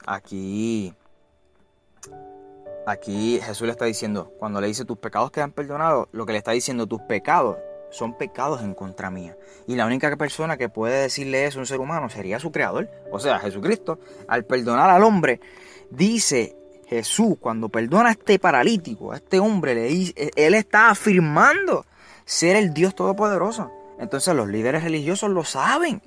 aquí, 0.06 0.94
aquí 2.86 3.39
Jesús 3.41 3.65
le 3.65 3.72
está 3.72 3.86
diciendo, 3.86 4.34
cuando 4.38 4.62
le 4.62 4.68
dice 4.68 4.86
tus 4.86 4.98
pecados 4.98 5.32
quedan 5.32 5.51
perdonados, 5.51 6.08
lo 6.12 6.25
que 6.25 6.34
le 6.34 6.38
está 6.38 6.51
diciendo, 6.51 6.88
tus 6.88 7.01
pecados 7.01 7.58
son 7.89 8.18
pecados 8.18 8.62
en 8.62 8.74
contra 8.74 9.12
mía. 9.12 9.38
Y 9.68 9.75
la 9.75 9.86
única 9.86 10.15
persona 10.15 10.58
que 10.58 10.70
puede 10.70 11.01
decirle 11.01 11.46
eso 11.46 11.60
a 11.60 11.62
un 11.62 11.65
ser 11.68 11.80
humano 11.80 12.10
sería 12.10 12.39
su 12.39 12.51
creador, 12.51 12.89
o 13.12 13.20
sea, 13.20 13.39
Jesucristo. 13.39 14.00
Al 14.27 14.46
perdonar 14.46 14.89
al 14.89 15.03
hombre, 15.03 15.41
dice 15.89 16.56
Jesús, 16.88 17.36
cuando 17.39 17.70
perdona 17.70 18.10
a 18.10 18.12
este 18.13 18.39
paralítico, 18.39 19.12
a 19.12 19.18
este 19.18 19.39
hombre, 19.39 19.75
le 19.75 19.84
dice, 19.84 20.32
él 20.36 20.53
está 20.53 20.89
afirmando 20.89 21.86
ser 22.25 22.56
el 22.56 22.74
Dios 22.74 22.96
Todopoderoso. 22.96 23.72
Entonces 24.01 24.36
los 24.36 24.50
líderes 24.50 24.84
religiosos 24.84 25.29
lo 25.29 25.46
saben. 25.46 26.01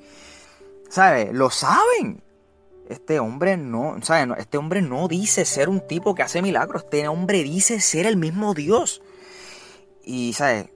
¿Sabes? 0.91 1.33
Lo 1.33 1.49
saben. 1.49 2.23
Este 2.89 3.19
hombre 3.19 3.57
no, 3.57 3.97
¿sabes? 4.03 4.37
Este 4.39 4.59
hombre 4.59 4.83
no 4.83 5.09
dice 5.09 5.47
ser 5.47 5.69
un 5.71 5.81
tipo 5.87 6.15
que 6.15 6.23
hace 6.23 6.43
milagros. 6.43 6.83
Este 6.85 7.09
hombre 7.09 7.43
dice 7.43 7.81
ser 7.81 8.07
el 8.07 8.17
mismo 8.17 8.53
Dios. 8.53 9.01
Y, 10.05 10.35
¿sabes? 10.35 10.67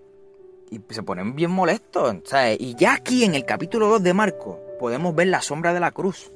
y 0.71 0.81
se 0.91 1.03
ponen 1.03 1.35
bien 1.35 1.51
molestos. 1.51 2.17
¿sabes? 2.25 2.57
Y 2.61 2.75
ya 2.77 2.95
aquí 2.95 3.25
en 3.25 3.35
el 3.35 3.45
capítulo 3.45 3.89
2 3.89 4.03
de 4.03 4.15
Marco 4.15 4.61
podemos 4.79 5.15
ver 5.15 5.27
la 5.27 5.43
sombra 5.43 5.75
de 5.75 5.81
la 5.81 5.91
cruz. 5.91 6.31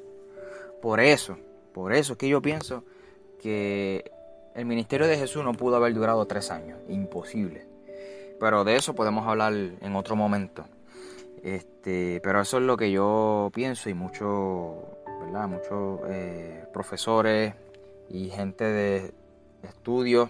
Por 0.80 1.00
eso, 1.00 1.38
por 1.72 1.92
eso 1.92 2.14
es 2.14 2.18
que 2.18 2.28
yo 2.28 2.42
pienso 2.42 2.84
que 3.40 4.10
el 4.54 4.66
ministerio 4.66 5.06
de 5.06 5.16
Jesús 5.16 5.44
no 5.44 5.52
pudo 5.54 5.76
haber 5.76 5.94
durado 5.94 6.26
tres 6.26 6.50
años. 6.50 6.78
Imposible. 6.88 7.66
Pero 8.40 8.64
de 8.64 8.76
eso 8.76 8.94
podemos 8.94 9.26
hablar 9.26 9.52
en 9.52 9.96
otro 9.96 10.16
momento. 10.16 10.64
Este, 11.42 12.20
pero 12.22 12.40
eso 12.40 12.58
es 12.58 12.62
lo 12.62 12.76
que 12.76 12.90
yo 12.90 13.50
pienso 13.54 13.90
y 13.90 13.94
muchos. 13.94 14.76
Muchos 15.32 16.00
eh, 16.08 16.66
profesores 16.74 17.54
y 18.10 18.28
gente 18.28 18.64
de 18.64 19.14
estudios 19.62 20.28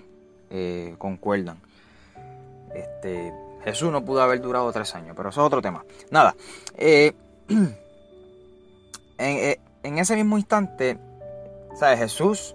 eh, 0.51 0.95
concuerdan. 0.99 1.61
Este, 2.75 3.33
Jesús 3.65 3.91
no 3.91 4.05
pudo 4.05 4.23
haber 4.23 4.41
durado 4.41 4.71
tres 4.73 4.95
años, 4.95 5.15
pero 5.17 5.31
eso 5.31 5.41
es 5.41 5.47
otro 5.47 5.63
tema. 5.63 5.85
Nada, 6.11 6.35
eh, 6.77 7.13
eh, 9.19 9.61
en, 9.83 9.99
ese 9.99 10.17
mismo 10.17 10.37
instante, 10.37 10.99
¿sabes? 11.75 11.99
Jesús, 11.99 12.55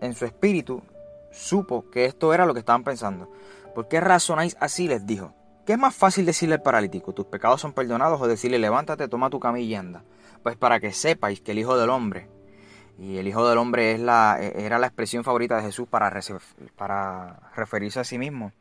en 0.00 0.14
su 0.14 0.24
espíritu, 0.24 0.82
supo 1.30 1.90
que 1.90 2.04
esto 2.06 2.32
era 2.32 2.46
lo 2.46 2.54
que 2.54 2.60
estaban 2.60 2.84
pensando. 2.84 3.28
¿Por 3.74 3.88
qué 3.88 4.00
razonáis 4.00 4.56
así? 4.60 4.88
Les 4.88 5.06
dijo. 5.06 5.32
¿Qué 5.66 5.72
es 5.72 5.78
más 5.78 5.94
fácil 5.94 6.26
decirle 6.26 6.56
al 6.56 6.62
paralítico? 6.62 7.12
¿Tus 7.12 7.26
pecados 7.26 7.60
son 7.60 7.72
perdonados? 7.72 8.20
O 8.20 8.28
decirle, 8.28 8.58
levántate, 8.58 9.08
toma 9.08 9.30
tu 9.30 9.40
camilla 9.40 9.66
y 9.66 9.74
anda. 9.74 10.04
Pues 10.42 10.56
para 10.56 10.80
que 10.80 10.92
sepáis 10.92 11.40
que 11.40 11.52
el 11.52 11.58
Hijo 11.58 11.78
del 11.78 11.90
Hombre, 11.90 12.28
y 12.98 13.16
el 13.16 13.26
Hijo 13.26 13.48
del 13.48 13.58
Hombre 13.58 13.92
es 13.92 14.00
la, 14.00 14.38
era 14.40 14.78
la 14.78 14.86
expresión 14.86 15.24
favorita 15.24 15.56
de 15.56 15.62
Jesús 15.62 15.88
para, 15.88 16.12
para 16.76 17.40
referirse 17.56 18.00
a 18.00 18.04
sí 18.04 18.18
mismo 18.18 18.52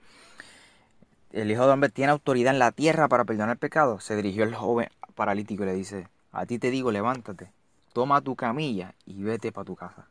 el 1.33 1.49
Hijo 1.49 1.63
del 1.63 1.71
Hombre 1.71 1.89
tiene 1.89 2.11
autoridad 2.11 2.53
en 2.53 2.59
la 2.59 2.71
tierra 2.71 3.07
para 3.07 3.25
perdonar 3.25 3.55
el 3.55 3.57
pecado, 3.57 3.99
se 3.99 4.15
dirigió 4.15 4.43
al 4.43 4.53
joven 4.53 4.89
paralítico 5.15 5.63
y 5.63 5.65
le 5.65 5.73
dice, 5.73 6.07
a 6.31 6.45
ti 6.45 6.59
te 6.59 6.69
digo, 6.69 6.91
levántate, 6.91 7.51
toma 7.91 8.21
tu 8.21 8.35
camilla 8.35 8.93
y 9.05 9.23
vete 9.23 9.51
para 9.51 9.65
tu 9.65 9.75
casa. 9.75 10.07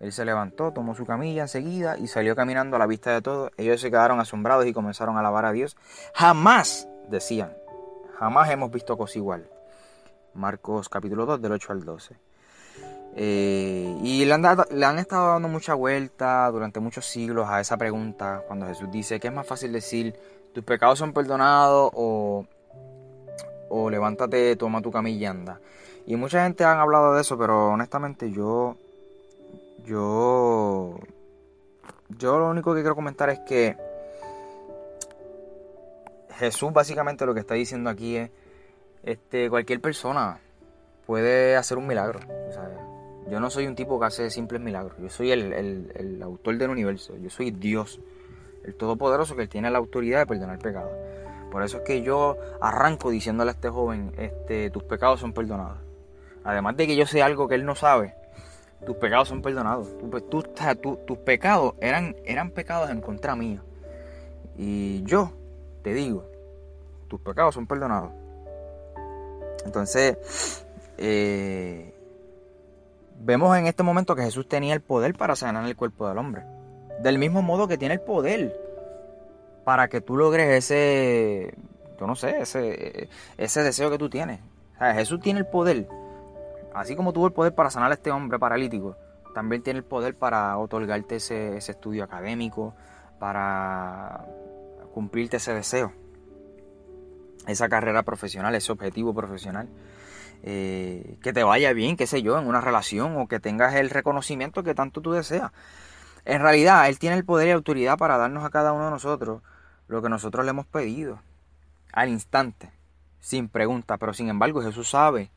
Él 0.00 0.12
se 0.12 0.24
levantó, 0.24 0.72
tomó 0.72 0.94
su 0.94 1.06
camilla 1.06 1.42
enseguida 1.42 1.96
y 1.96 2.08
salió 2.08 2.34
caminando 2.34 2.76
a 2.76 2.78
la 2.78 2.86
vista 2.86 3.12
de 3.12 3.22
todos. 3.22 3.52
Ellos 3.56 3.80
se 3.80 3.90
quedaron 3.90 4.20
asombrados 4.20 4.66
y 4.66 4.72
comenzaron 4.72 5.16
a 5.16 5.20
alabar 5.20 5.44
a 5.44 5.52
Dios. 5.52 5.76
Jamás, 6.14 6.88
decían, 7.08 7.54
jamás 8.18 8.50
hemos 8.50 8.70
visto 8.70 8.96
cosa 8.96 9.18
igual. 9.18 9.48
Marcos 10.34 10.88
capítulo 10.88 11.26
2 11.26 11.40
del 11.40 11.52
8 11.52 11.72
al 11.72 11.84
12. 11.84 12.16
Eh, 13.16 13.96
y 14.02 14.24
le 14.24 14.34
han, 14.34 14.42
le 14.70 14.84
han, 14.84 14.98
estado 14.98 15.28
dando 15.28 15.46
mucha 15.46 15.74
vuelta 15.74 16.50
durante 16.50 16.80
muchos 16.80 17.06
siglos 17.06 17.48
a 17.48 17.60
esa 17.60 17.76
pregunta 17.76 18.42
cuando 18.48 18.66
Jesús 18.66 18.90
dice 18.90 19.20
que 19.20 19.28
es 19.28 19.32
más 19.32 19.46
fácil 19.46 19.72
decir 19.72 20.18
tus 20.52 20.64
pecados 20.64 20.98
son 20.98 21.12
perdonados 21.12 21.92
o, 21.94 22.44
o 23.68 23.90
levántate, 23.90 24.56
toma 24.56 24.82
tu 24.82 24.90
camilla 24.90 25.18
y 25.18 25.26
anda. 25.26 25.60
Y 26.06 26.16
mucha 26.16 26.42
gente 26.42 26.64
han 26.64 26.78
hablado 26.78 27.14
de 27.14 27.20
eso, 27.20 27.38
pero 27.38 27.70
honestamente 27.70 28.30
yo, 28.30 28.76
yo, 29.82 30.98
yo 32.18 32.38
lo 32.38 32.50
único 32.50 32.74
que 32.74 32.80
quiero 32.80 32.94
comentar 32.94 33.30
es 33.30 33.40
que 33.40 33.76
Jesús 36.38 36.72
básicamente 36.72 37.26
lo 37.26 37.34
que 37.34 37.40
está 37.40 37.54
diciendo 37.54 37.90
aquí 37.90 38.16
es, 38.16 38.30
este, 39.02 39.50
cualquier 39.50 39.80
persona 39.80 40.38
puede 41.06 41.56
hacer 41.56 41.78
un 41.78 41.86
milagro. 41.86 42.20
yo 43.30 43.40
no 43.40 43.50
soy 43.50 43.66
un 43.66 43.74
tipo 43.74 43.98
que 43.98 44.06
hace 44.06 44.30
simples 44.30 44.60
milagros. 44.60 44.96
Yo 44.98 45.10
soy 45.10 45.32
el, 45.32 45.52
el 45.52 46.22
autor 46.22 46.56
del 46.56 46.70
universo. 46.70 47.16
Yo 47.16 47.30
soy 47.30 47.50
Dios 47.50 48.00
el 48.64 48.74
Todopoderoso 48.74 49.36
que 49.36 49.46
tiene 49.46 49.70
la 49.70 49.78
autoridad 49.78 50.20
de 50.20 50.26
perdonar 50.26 50.58
pecados. 50.58 50.92
Por 51.50 51.62
eso 51.62 51.78
es 51.78 51.82
que 51.84 52.02
yo 52.02 52.36
arranco 52.60 53.10
diciéndole 53.10 53.50
a 53.50 53.54
este 53.54 53.68
joven, 53.68 54.12
este, 54.18 54.70
tus 54.70 54.82
pecados 54.82 55.20
son 55.20 55.32
perdonados. 55.32 55.78
Además 56.42 56.76
de 56.76 56.86
que 56.86 56.96
yo 56.96 57.06
sé 57.06 57.22
algo 57.22 57.46
que 57.46 57.54
él 57.54 57.64
no 57.64 57.74
sabe, 57.74 58.14
tus 58.84 58.96
pecados 58.96 59.28
son 59.28 59.42
perdonados. 59.42 59.88
tus 61.06 61.18
pecados 61.18 61.74
eran, 61.80 62.16
eran 62.24 62.50
pecados 62.50 62.90
en 62.90 63.00
contra 63.00 63.34
mía. 63.36 63.62
Y 64.56 65.02
yo 65.04 65.32
te 65.82 65.94
digo, 65.94 66.24
tus 67.08 67.20
pecados 67.20 67.54
son 67.54 67.66
perdonados. 67.66 68.12
Entonces, 69.64 70.64
eh, 70.98 71.94
vemos 73.20 73.56
en 73.56 73.66
este 73.66 73.82
momento 73.82 74.14
que 74.14 74.22
Jesús 74.22 74.48
tenía 74.48 74.74
el 74.74 74.80
poder 74.80 75.14
para 75.14 75.36
sanar 75.36 75.66
el 75.66 75.76
cuerpo 75.76 76.08
del 76.08 76.18
hombre. 76.18 76.42
Del 77.02 77.18
mismo 77.18 77.42
modo 77.42 77.66
que 77.66 77.78
tiene 77.78 77.94
el 77.94 78.00
poder 78.00 78.56
para 79.64 79.88
que 79.88 80.00
tú 80.00 80.16
logres 80.16 80.64
ese, 80.64 81.54
yo 81.98 82.06
no 82.06 82.14
sé, 82.14 82.40
ese, 82.40 83.08
ese 83.38 83.62
deseo 83.62 83.90
que 83.90 83.98
tú 83.98 84.08
tienes. 84.08 84.40
Jesús 84.78 85.20
tiene 85.20 85.40
el 85.40 85.46
poder, 85.46 85.88
así 86.74 86.96
como 86.96 87.12
tuvo 87.12 87.26
el 87.26 87.32
poder 87.32 87.54
para 87.54 87.70
sanar 87.70 87.90
a 87.90 87.94
este 87.94 88.10
hombre 88.10 88.38
paralítico, 88.38 88.96
también 89.34 89.62
tiene 89.62 89.78
el 89.78 89.84
poder 89.84 90.14
para 90.16 90.56
otorgarte 90.58 91.16
ese, 91.16 91.56
estudio 91.56 92.04
académico, 92.04 92.74
para 93.18 94.26
cumplirte 94.92 95.38
ese 95.38 95.54
deseo, 95.54 95.92
esa 97.46 97.68
carrera 97.68 98.02
profesional, 98.02 98.54
ese 98.54 98.72
objetivo 98.72 99.14
profesional. 99.14 99.68
Eh, 100.46 101.18
que 101.22 101.32
te 101.32 101.42
vaya 101.42 101.72
bien, 101.72 101.96
qué 101.96 102.06
sé 102.06 102.20
yo, 102.22 102.38
en 102.38 102.46
una 102.46 102.60
relación 102.60 103.16
o 103.16 103.28
que 103.28 103.40
tengas 103.40 103.74
el 103.74 103.88
reconocimiento 103.88 104.62
que 104.62 104.74
tanto 104.74 105.00
tú 105.00 105.12
deseas. 105.12 105.52
En 106.26 106.42
realidad, 106.42 106.86
Él 106.88 106.98
tiene 106.98 107.16
el 107.16 107.24
poder 107.24 107.48
y 107.48 107.50
autoridad 107.52 107.96
para 107.96 108.18
darnos 108.18 108.44
a 108.44 108.50
cada 108.50 108.72
uno 108.72 108.84
de 108.84 108.90
nosotros 108.90 109.42
lo 109.88 110.02
que 110.02 110.10
nosotros 110.10 110.44
le 110.44 110.50
hemos 110.50 110.66
pedido 110.66 111.20
al 111.92 112.08
instante, 112.08 112.70
sin 113.20 113.48
pregunta, 113.48 113.96
pero 113.98 114.12
sin 114.12 114.28
embargo 114.28 114.60
Jesús 114.60 114.90
sabe 114.90 115.30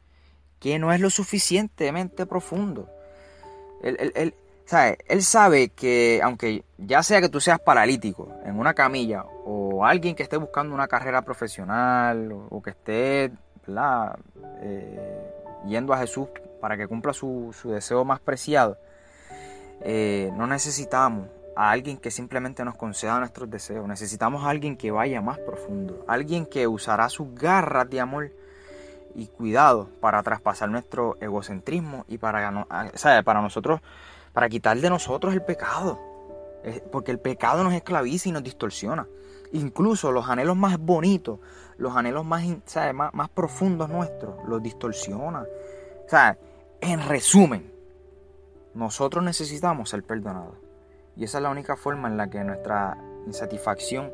que 0.60 0.80
no 0.80 0.92
es 0.92 1.00
lo 1.00 1.10
suficientemente 1.10 2.26
profundo. 2.26 2.90
Él, 3.82 4.34
sabe, 4.66 4.98
él 5.08 5.24
sabe 5.24 5.70
que 5.70 6.20
aunque 6.24 6.64
ya 6.78 7.04
sea 7.04 7.22
que 7.22 7.30
tú 7.30 7.40
seas 7.40 7.60
paralítico 7.60 8.30
en 8.44 8.60
una 8.60 8.74
camilla 8.74 9.24
o 9.46 9.86
alguien 9.86 10.16
que 10.16 10.24
esté 10.24 10.38
buscando 10.38 10.74
una 10.74 10.88
carrera 10.88 11.22
profesional 11.22 12.32
o, 12.50 12.62
que 12.62 12.72
esté 12.72 13.32
eh, 14.62 15.32
yendo 15.68 15.94
a 15.94 16.00
Jesús 16.00 16.28
para 16.60 16.76
que 16.76 16.88
cumpla 16.88 17.14
su, 17.14 17.56
su 17.60 17.70
deseo 17.70 18.04
más 18.04 18.20
preciado, 18.20 18.78
eh, 19.82 20.32
no 20.36 20.48
necesitamos 20.48 21.28
a 21.56 21.72
alguien 21.72 21.98
que 21.98 22.12
simplemente 22.12 22.64
nos 22.64 22.76
conceda 22.76 23.20
nuestros 23.20 23.50
deseos. 23.50 23.88
Necesitamos 23.88 24.44
a 24.44 24.50
alguien 24.50 24.78
que 24.78 24.92
vaya 24.92 25.22
más 25.22 25.40
profundo. 25.40 26.06
Alguien 26.08 26.46
que 26.46 26.68
usará 26.68 27.10
sus 27.10 27.34
garras 27.34 27.90
de 27.90 28.00
amor 28.00 28.32
y 29.16 29.28
cuidado 29.28 29.90
para 30.00 30.22
traspasar 30.24 30.70
nuestro 30.70 31.16
egocentrismo 31.20 32.06
y 32.08 32.18
para, 32.18 32.68
para 33.24 33.42
nosotros, 33.42 33.82
para 34.34 34.50
quitar 34.50 34.78
de 34.78 34.90
nosotros 34.90 35.34
el 35.34 35.42
pecado. 35.42 36.00
Porque 36.92 37.12
el 37.12 37.20
pecado 37.20 37.64
nos 37.64 37.74
esclaviza 37.74 38.30
y 38.30 38.32
nos 38.32 38.44
distorsiona. 38.44 39.08
Incluso 39.54 40.12
los 40.12 40.28
anhelos 40.30 40.58
más 40.58 40.78
bonitos, 40.78 41.40
los 41.78 41.96
anhelos 41.96 42.26
más, 42.26 42.44
más, 42.94 43.14
más 43.14 43.30
profundos 43.30 43.90
nuestros, 43.90 44.36
los 44.48 44.62
distorsiona. 44.62 45.42
O 46.06 46.10
sea, 46.10 46.38
en 46.82 47.08
resumen, 47.08 47.72
nosotros 48.74 49.24
necesitamos 49.24 49.90
ser 49.90 50.04
perdonados. 50.04 50.56
Y 51.16 51.24
esa 51.24 51.40
es 51.40 51.44
la 51.44 51.50
única 51.50 51.76
forma 51.76 52.08
en 52.08 52.18
la 52.18 52.30
que 52.30 52.44
nuestra 52.44 52.98
insatisfacción 53.26 54.12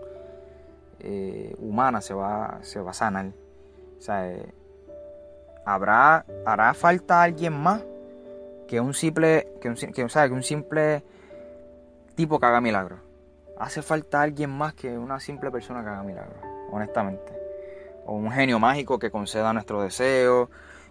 eh, 0.99 1.53
humana 1.59 1.99
se 1.99 2.13
va, 2.13 2.59
se 2.61 2.79
va 2.79 2.91
a 2.91 2.93
sanar. 2.93 3.27
O 3.97 4.01
sea, 4.01 4.31
eh, 4.31 4.53
habrá, 5.65 6.25
hará 6.45 6.73
falta 6.73 7.21
alguien 7.21 7.53
más 7.53 7.81
que 8.67 8.79
un 8.79 8.93
simple, 8.93 9.47
que 9.61 9.69
un, 9.69 9.75
que, 9.75 10.03
un 10.03 10.43
simple 10.43 11.03
tipo 12.15 12.39
que 12.39 12.45
haga 12.45 12.61
milagros. 12.61 12.99
Hace 13.59 13.81
falta 13.81 14.21
alguien 14.21 14.49
más 14.49 14.73
que 14.73 14.97
una 14.97 15.19
simple 15.19 15.51
persona 15.51 15.83
que 15.83 15.89
haga 15.89 16.03
milagros, 16.03 16.37
honestamente. 16.71 17.31
O 18.05 18.15
un 18.15 18.31
genio 18.31 18.59
mágico 18.59 18.99
que 18.99 19.11
conceda 19.11 19.53
nuestro 19.53 19.81
deseo. 19.81 20.49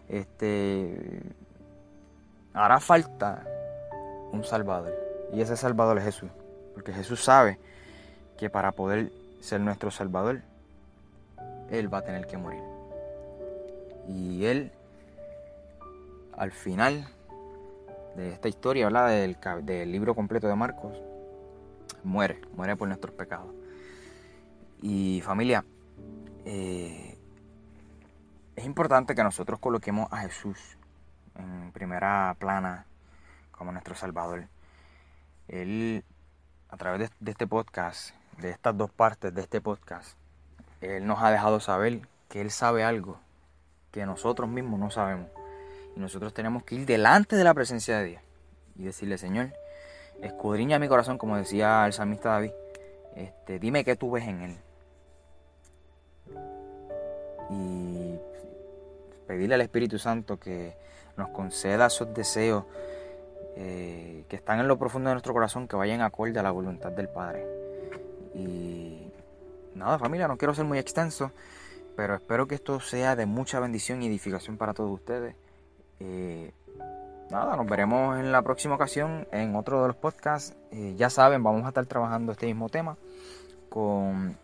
Este, 0.09 1.23
hará 2.55 2.81
falta 2.81 3.43
un 4.33 4.45
Salvador. 4.45 4.95
Y 5.33 5.41
ese 5.41 5.57
Salvador 5.57 5.99
es 5.99 6.05
Jesús. 6.05 6.31
Porque 6.75 6.93
Jesús 6.93 7.23
sabe 7.23 7.59
que 8.39 8.49
para 8.49 8.73
poder 8.73 9.11
ser 9.41 9.61
nuestro 9.61 9.91
Salvador, 9.91 10.41
Él 11.71 11.93
va 11.93 11.99
a 11.99 12.03
tener 12.03 12.27
que 12.27 12.37
morir. 12.37 12.72
Y 14.09 14.45
Él, 14.45 14.73
al 16.37 16.53
final 16.53 17.07
de 18.17 18.33
esta 18.33 18.49
historia, 18.49 18.87
habla 18.87 19.07
del, 19.07 19.37
libro 19.93 20.15
completo 20.15 20.49
de 20.49 20.57
Marcos, 20.57 20.97
muere, 22.05 22.41
muere 22.55 22.77
por 22.77 22.89
nuestros 22.89 23.15
pecados. 23.15 23.55
Y 24.81 25.21
familia, 25.25 25.65
eh, 26.45 27.17
es 28.57 28.65
importante 28.65 29.15
que 29.15 29.23
nosotros 29.23 29.59
coloquemos 29.61 30.13
a 30.13 30.19
Jesús 30.19 30.59
en 31.37 31.73
primera 31.73 32.37
plana 32.39 32.87
como 33.53 33.73
nuestro 33.73 33.95
Salvador. 33.95 34.49
Él, 35.49 36.05
a 36.69 36.77
través 36.77 37.11
de, 37.21 37.31
este 37.31 37.47
podcast, 37.47 38.15
de 38.39 38.51
estas 38.51 38.77
dos 38.77 38.91
partes 38.91 39.35
de 39.35 39.41
este 39.41 39.61
podcast, 39.61 40.17
Él 40.81 41.07
nos 41.07 41.23
ha 41.23 41.31
dejado 41.31 41.61
saber 41.61 42.01
que 42.29 42.41
Él 42.41 42.51
sabe 42.51 42.85
algo 42.85 43.19
que 43.93 44.05
nosotros 44.05 44.49
mismos 44.49 44.81
no 44.81 44.91
sabemos. 44.91 45.29
Y 45.95 46.01
nosotros 46.01 46.35
tenemos 46.35 46.65
que 46.65 46.75
ir 46.75 46.87
delante 46.87 47.37
de 47.37 47.45
la 47.45 47.55
presencia 47.55 47.99
de 47.99 48.05
Dios 48.07 48.23
y 48.77 48.85
decirle, 48.85 49.19
Señor, 49.19 49.53
escudriña 50.23 50.79
mi 50.79 50.89
corazón, 50.89 51.19
como 51.19 51.37
decía 51.37 51.87
el 51.87 51.93
salmista 51.93 52.31
David. 52.31 52.53
Este, 53.15 53.59
dime 53.59 53.85
qué 53.85 53.95
tú 53.95 54.11
ves 54.11 54.27
en 54.27 54.41
él. 54.41 54.57
Y 57.51 58.19
pedirle 59.27 59.55
al 59.55 59.61
Espíritu 59.61 59.99
Santo 59.99 60.41
que 60.41 60.75
nos 61.17 61.29
conceda 61.29 61.87
esos 61.87 62.13
deseos 62.15 62.65
eh, 63.57 64.25
que 64.29 64.37
están 64.37 64.61
en 64.61 64.69
lo 64.69 64.79
profundo 64.79 65.11
de 65.11 65.15
nuestro 65.15 65.35
corazón, 65.35 65.69
que 65.69 65.77
vayan 65.77 66.01
acorde 66.01 66.39
a 66.41 66.43
la 66.43 66.51
voluntad 66.51 66.91
del 66.91 67.09
Padre. 67.09 67.47
Y 68.35 69.13
nada, 69.75 69.99
familia, 69.99 70.27
no 70.27 70.39
quiero 70.39 70.55
ser 70.55 70.65
muy 70.65 70.79
extenso, 70.79 71.33
pero 71.97 72.15
espero 72.15 72.47
que 72.47 72.55
esto 72.55 72.81
sea 72.81 73.17
de 73.17 73.27
mucha 73.27 73.61
bendición 73.61 74.03
y 74.03 74.07
edificación 74.07 74.57
para 74.57 74.75
todos 74.75 74.91
ustedes. 74.91 75.35
Eh, 76.01 76.53
nada, 77.31 77.57
nos 77.57 77.67
veremos 77.67 78.19
en 78.19 78.33
la 78.33 78.43
próxima 78.43 78.75
ocasión 78.75 79.27
en 79.33 79.55
otro 79.55 79.83
de 79.83 79.89
los 79.89 79.97
podcasts. 79.97 80.57
Eh, 80.71 80.95
ya 80.97 81.11
saben, 81.11 81.43
vamos 81.43 81.65
a 81.65 81.69
estar 81.69 81.87
trabajando 81.87 82.33
este 82.33 82.47
mismo 82.47 82.69
tema 82.69 82.97
con 83.69 84.37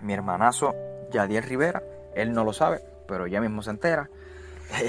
mi 0.00 0.12
hermanazo 0.12 0.74
Yadiel 1.12 1.44
Rivera. 1.44 1.82
Él 2.14 2.32
no 2.32 2.44
lo 2.44 2.52
sabe, 2.52 2.80
pero 3.06 3.26
ya 3.26 3.40
mismo 3.40 3.62
se 3.62 3.70
entera. 3.70 4.08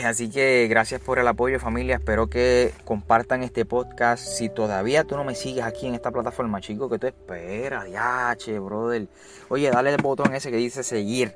Así 0.06 0.30
que 0.30 0.68
gracias 0.68 1.02
por 1.02 1.20
el 1.20 1.28
apoyo 1.28 1.60
familia, 1.60 1.96
espero 1.96 2.28
que 2.28 2.74
compartan 2.86 3.44
este 3.44 3.66
podcast. 3.66 4.26
Si 4.26 4.50
todavía 4.50 5.04
tú 5.04 5.16
no 5.16 5.24
me 5.24 5.36
sigues 5.36 5.64
aquí 5.64 5.88
en 5.88 5.96
esta 5.96 6.12
plataforma, 6.12 6.62
chico, 6.62 6.90
que 6.90 6.98
tú 6.98 7.08
esperas, 7.08 7.86
diache, 7.86 8.58
brother. 8.60 9.08
Oye, 9.50 9.70
dale 9.70 9.92
el 9.92 10.02
botón 10.02 10.34
ese 10.34 10.50
que 10.50 10.58
dice 10.58 10.84
seguir, 10.84 11.36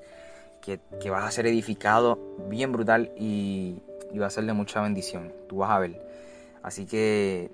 que, 0.62 0.80
vas 1.10 1.26
a 1.26 1.32
ser 1.32 1.48
edificado 1.48 2.19
bien 2.50 2.72
brutal 2.72 3.12
y, 3.17 3.82
va 4.19 4.28
a 4.28 4.30
ser 4.30 4.45
de 4.45 4.54
mucha 4.54 4.82
bendición. 4.82 5.34
Tú 5.48 5.58
vas 5.58 5.72
a 5.72 5.80
ver. 5.80 6.02
Así 6.63 6.86
que 6.86 7.52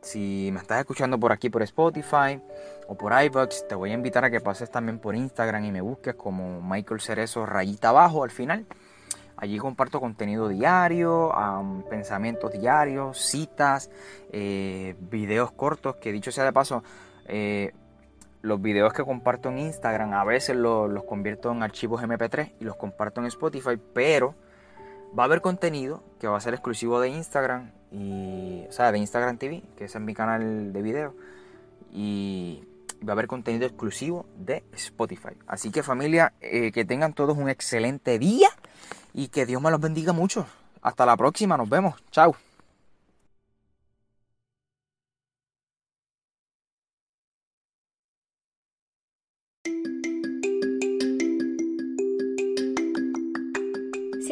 si 0.00 0.50
me 0.52 0.60
estás 0.60 0.80
escuchando 0.80 1.18
por 1.18 1.32
aquí 1.32 1.48
por 1.48 1.62
Spotify 1.62 2.40
o 2.88 2.96
por 2.96 3.12
iBox, 3.12 3.68
te 3.68 3.74
voy 3.74 3.90
a 3.90 3.94
invitar 3.94 4.24
a 4.24 4.30
que 4.30 4.40
pases 4.40 4.70
también 4.70 4.98
por 4.98 5.14
Instagram 5.14 5.64
y 5.64 5.72
me 5.72 5.80
busques 5.80 6.14
como 6.14 6.60
Michael 6.60 7.00
Cerezo 7.00 7.46
rayita 7.46 7.90
abajo 7.90 8.24
al 8.24 8.30
final. 8.30 8.66
Allí 9.36 9.58
comparto 9.58 9.98
contenido 9.98 10.48
diario, 10.48 11.32
pensamientos 11.90 12.52
diarios, 12.52 13.18
citas, 13.18 13.90
eh, 14.30 14.94
videos 15.00 15.50
cortos, 15.50 15.96
que 15.96 16.12
dicho 16.12 16.30
sea 16.30 16.44
de 16.44 16.52
paso, 16.52 16.84
eh, 17.26 17.72
los 18.42 18.60
videos 18.60 18.92
que 18.92 19.04
comparto 19.04 19.48
en 19.48 19.58
Instagram 19.58 20.12
a 20.12 20.24
veces 20.24 20.56
los, 20.56 21.04
convierto 21.04 21.50
en 21.50 21.62
archivos 21.62 22.02
MP3 22.02 22.52
y 22.60 22.64
los 22.64 22.76
comparto 22.76 23.20
en 23.20 23.28
Spotify, 23.28 23.80
pero 23.94 24.34
va 25.16 25.24
a 25.24 25.26
haber 25.26 25.40
contenido 25.40 26.02
que 26.20 26.26
va 26.26 26.36
a 26.36 26.40
ser 26.40 26.54
exclusivo 26.54 27.00
de 27.00 27.08
Instagram, 27.08 27.70
y, 27.90 28.64
o 28.68 28.72
sea, 28.72 28.92
de 28.92 28.98
Instagram 28.98 29.38
TV, 29.38 29.62
que 29.76 29.84
es 29.84 30.00
mi 30.00 30.14
canal 30.14 30.72
de 30.72 30.82
video, 30.82 31.14
y 31.92 32.64
va 33.06 33.12
a 33.12 33.14
haber 33.14 33.26
contenido 33.26 33.66
exclusivo 33.66 34.26
de 34.36 34.64
Spotify. 34.72 35.34
Así 35.46 35.70
que 35.70 35.82
familia, 35.82 36.32
eh, 36.40 36.72
que 36.72 36.84
tengan 36.84 37.12
todos 37.12 37.36
un 37.36 37.48
excelente 37.48 38.18
día 38.18 38.48
y 39.12 39.28
que 39.28 39.46
Dios 39.46 39.60
me 39.62 39.70
los 39.70 39.80
bendiga 39.80 40.12
mucho. 40.12 40.46
Hasta 40.80 41.06
la 41.06 41.16
próxima, 41.16 41.56
nos 41.56 41.68
vemos. 41.68 41.94
Chao. 42.10 42.34